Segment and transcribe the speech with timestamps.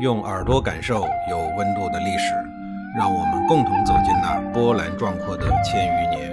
[0.00, 2.32] 用耳朵感受有温度的历史，
[2.96, 6.32] 让我们共同走进那波澜壮阔的千余年。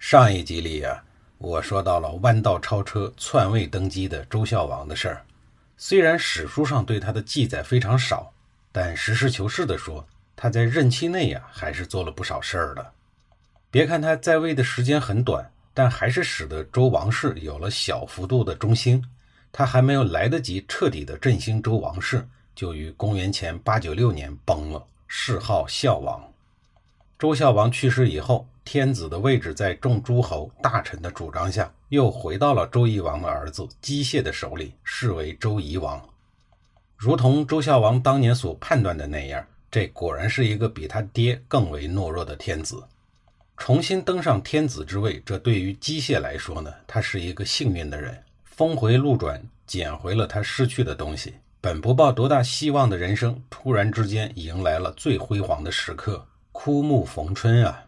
[0.00, 1.00] 上一集里呀，
[1.38, 5.22] 我说到了弯道超车、篡位登基的周孝王的事儿。
[5.76, 8.32] 虽然史书上对他的记载非常少，
[8.72, 10.04] 但实事求是地说，
[10.34, 12.84] 他在任期内呀，还是做了不少事儿的。
[13.70, 19.00] 别看他在位的时间很短，但还是使得周王室有了小幅度的中兴。
[19.52, 26.26] 他还没有来得及彻底的振兴周王室，就于公元前八九六年崩了，谥号孝王。
[27.18, 36.02] 周孝王去世以后，天子的位置在众诸侯大臣的主张下，又回到了周懿王的儿子姬燮的手里，是为周夷王。
[36.96, 42.82] 如同周孝王当年所判断的那样，这果然是一个比他爹更为懦弱的天子。
[43.56, 48.20] 重新登上天子之位，这对于姬燮来说呢，他是一个幸运的人。
[48.62, 51.34] 峰回路转，捡回了他失去的东西。
[51.60, 57.82] 本不抱多大希望的人生，突然之间迎来了最辉煌的时刻，枯木逢春啊！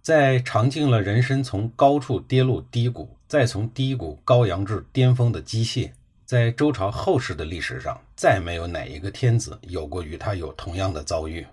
[0.00, 5.90] 在尝尽了人生从高处跌入低谷，再从低谷高扬至巅峰的机械，
[6.24, 11.44] 在周朝后世的历史上，再没有哪一个天子有过与他有同样的遭遇。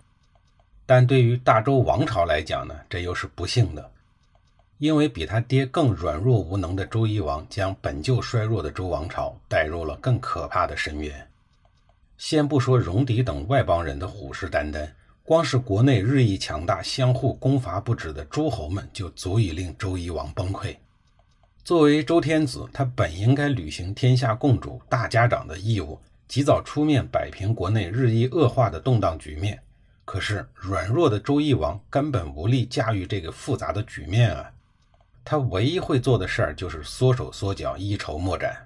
[0.86, 3.90] 但对于大周王朝来讲呢，这又是不幸的。
[4.80, 11.28] 因为比他爹更软弱无能的周懿王，将本就衰弱的周王朝带入了更可怕的深渊。
[12.18, 14.88] 先不说戎狄等外邦人的虎视眈眈，
[15.24, 20.76] 光是国内日益强大、相互攻伐不止的诸侯们，就足以令周懿王崩溃。
[21.64, 29.60] 作为周天子，他本应该履行天下共主、大家长的义务，及早出面摆平国内日益恶化的动荡局面。
[30.06, 34.50] 可是，软弱的周懿王根本无力驾驭这个复杂的局面啊！
[35.30, 38.66] 他唯一会做的事儿就是缩手缩脚，一筹莫展。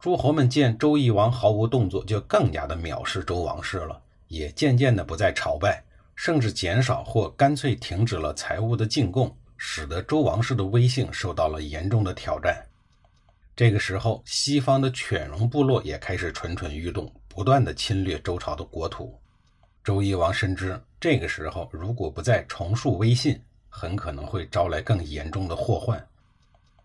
[0.00, 5.84] 诸侯们见周懿王毫无动作，就更加的藐视周王室了，也渐渐的不再朝拜，
[6.16, 12.64] 甚至减少或干脆停止了财物的进贡，使得周王室的威信受到了严重的挑战。
[13.54, 19.14] 这个时候，西方的犬戎部落也开始蠢蠢欲动，不断的侵略周朝的国土。
[19.84, 23.38] 周懿王深知，这个时候如果不再重塑威信，
[23.76, 26.00] 很可能会招来更严重的祸患。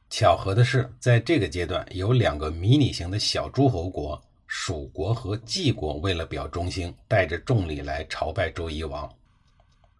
[0.10, 9.08] 巧合的是，在这个阶段，有两个迷你型的小诸侯国——蜀国和晋国，为了表忠心，带着重礼来朝拜周懿王。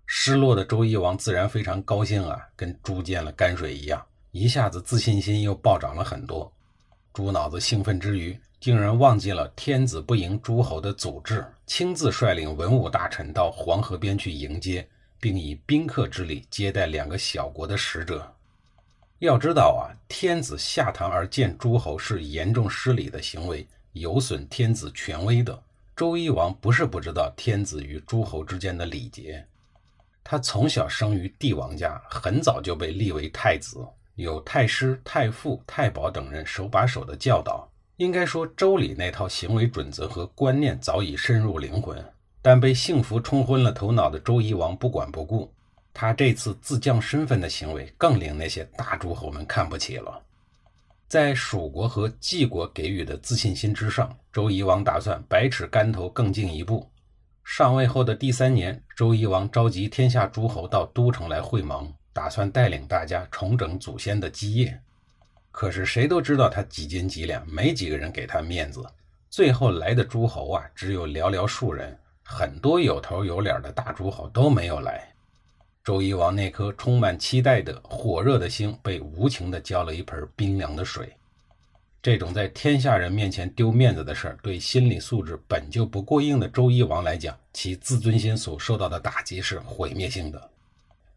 [0.08, 6.52] 失落的周懿王自然非常高兴啊，跟猪见了泔水一样，一下子自信心又暴涨了很多。
[7.14, 14.86] 猪脑子兴奋之余，竟然忘记了天子不迎诸侯的祖制，亲自率领文武大臣到黄河边去迎接。
[15.20, 18.34] 并以宾客之礼接待两个小国的使者。
[19.20, 25.62] 要知道啊，天子下堂而见诸侯是严重失礼的行为，有损天子权威的。
[25.96, 29.46] 周懿王不是不知道天子与诸侯之间的礼节，
[30.24, 33.86] 他从小生于帝王家，很早就被立为太子，
[34.16, 37.70] 有太师、太傅、太保等人手把手的教导。
[37.98, 42.02] 应该说，周礼那套行为准则和观念早已深入灵魂。
[42.42, 45.52] 但被幸福冲昏了头脑的周懿王不管不顾，
[45.94, 50.22] 他这次自降身份的行为更令那些大诸侯们看不起了。
[51.08, 56.88] 在蜀国和晋国给予的自信心之上，周懿王打算百尺竿头更进一步。
[57.44, 64.80] 上位后的第三年，周懿王召集天下诸侯到都城来会盟，打算带领大家重整祖先的基业。
[65.52, 68.86] 可是谁都知道他几斤几两，没几个人给他面子。
[69.32, 71.98] 最后来的诸侯啊，只有寥寥数人。
[72.32, 75.12] 很多有头有脸的大诸侯都没有来，
[75.84, 81.12] 周懿王那颗充满期待的火热的心被无情地浇了一盆冰凉的水。
[82.04, 90.50] 这种在天下人面前丢面子的事儿，对心理素质本就不过硬的周懿王来讲，其自尊心所受到的打击是毁灭性的。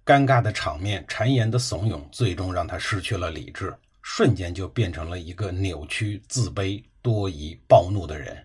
[0.07, 8.45] 尴尬的场面、谗言的怂恿，最终让他失去了理智，瞬间就变成了一个扭曲、自卑、多疑、暴怒的人。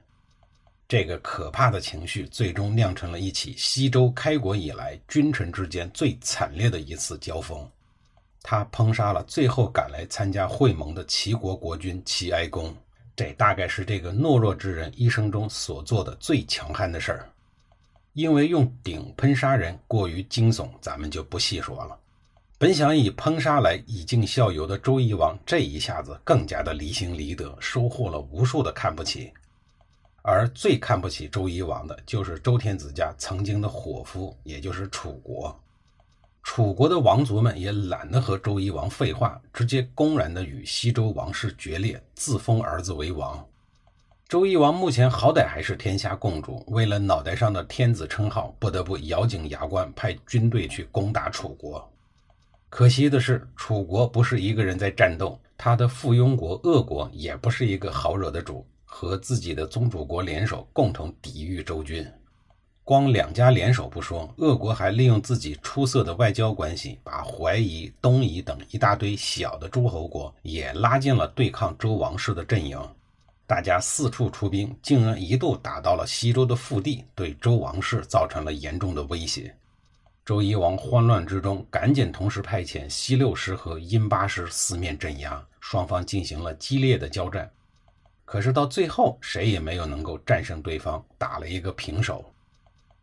[0.88, 7.70] 这个可怕的情绪最终酿成了一起西周开国以来君臣之间最惨烈的一次交锋。
[8.42, 12.74] 他烹杀了最后赶来参加会盟的齐国国君齐哀公。
[13.18, 17.30] 这大概是这个懦弱之人一生中所做的最强悍的事儿。
[18.14, 22.00] 因为用鼎喷杀人过于惊悚，咱们就不细说了。
[22.58, 29.34] 本想以烹杀来以儆效尤的周懿王，这一下子更加的离心离德，收获了无数的看不起。
[30.30, 35.58] 而最看不起周夷王的，就是周天子家曾经的伙夫，也就是楚国。
[36.44, 43.42] 楚国的王族们也懒得和周懿王废话，直接公然的与西周王室决裂，自封儿子为王。
[44.28, 51.90] 周懿王目前好歹还是天下共主，为了脑袋上的天子称号，不得不咬紧牙关派军队去攻打楚国。
[52.70, 62.04] 可惜的是，楚国不是一个人在战斗，他的附庸国鄂国也不是一个好惹的主，和自己的宗主国联手，共同抵御周军。
[62.84, 72.80] 光两家联手不说，鄂国还利用自己出色的外交关系，把淮夷、东夷等一大堆小的诸侯国也拉进了对抗周王室的阵营。
[73.46, 79.54] 大家四处出兵，竟然一度打到了西周的腹地，对周王室造成了严重的威胁。
[80.26, 87.50] 周夷王慌乱之中，赶紧同时派遣西六师和殷八师四面镇压，双方进行了激烈的交战。
[88.28, 92.26] 可是到最后，谁也没有能够战胜对方，打了一个平手。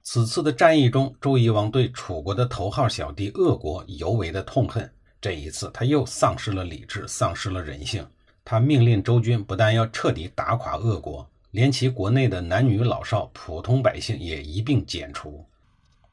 [0.03, 4.89] 此次的战役中，周夷王对楚国的头号小弟鄂国尤为的痛恨。
[5.23, 8.07] 这一次，他又丧失了理智，丧失了人性。
[8.45, 15.43] 他命令周军不但要彻底打垮鄂国，连其国内的男女老少、普通百姓也一并剪除。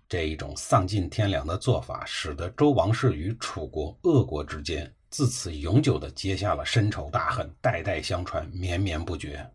[0.08, 9.46] 这一种丧尽天良的做法，使得周王室与楚国、鄂国之间自此永久地结下了深仇大恨，代代相传，绵绵不绝。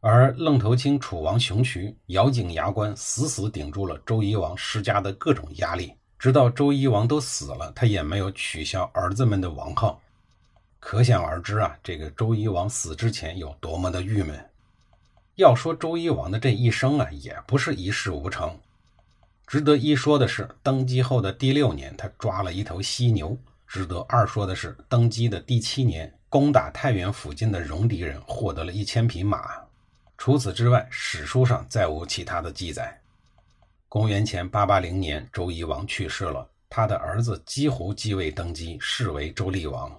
[0.00, 10.02] 而愣头青楚王熊渠咬紧牙关，死死顶住了周夷王施加的各种压力，直到周夷王都死了，他也没有取消儿子们的王号。
[10.80, 14.44] 可想而知啊，这个周夷王死之前有多么的郁闷。
[15.36, 18.58] 要说周夷王的这一生啊，也不是一事无成。
[19.46, 23.36] 值得一说的是，登基后的第六年，他抓了一头犀牛；
[23.72, 29.52] 值得二说的是，登基的第七年，攻打太原附近的戎狄人，获得了一千匹马。
[30.18, 33.00] 除此之外，史书上再无其他的记载。
[33.88, 39.90] 公元前八八零年，周夷王去世了，他的儿子姬胡继位登基，是为周厉王。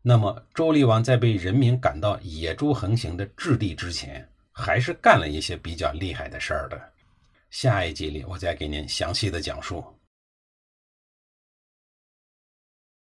[0.00, 6.80] 那么，周厉王在被人民感到野猪横行的质地之前，还是干了一些比较厉害的事儿的。
[7.50, 9.84] 下一集里，我再给您详细的讲述。